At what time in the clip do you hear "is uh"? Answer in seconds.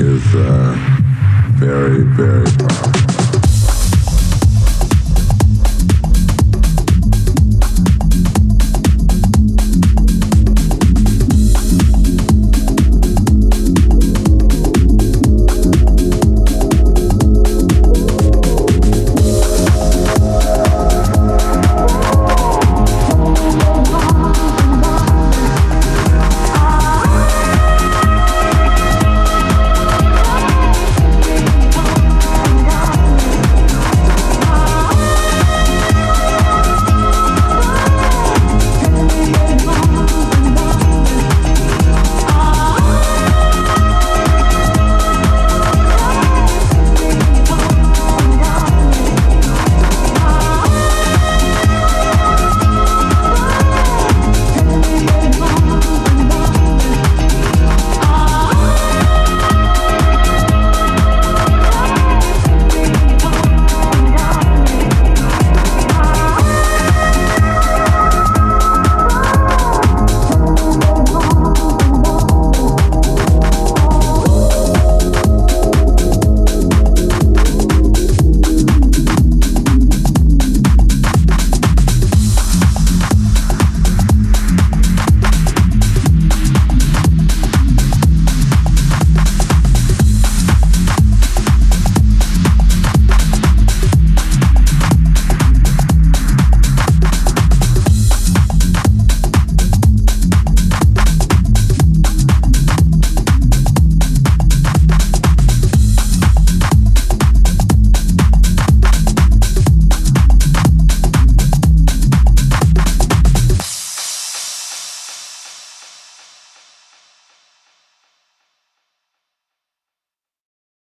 0.00-0.74